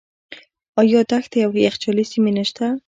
آیا 0.81 0.99
دښتې 1.11 1.39
او 1.45 1.51
یخچالي 1.65 2.05
سیمې 2.11 2.31
نشته؟ 2.37 2.65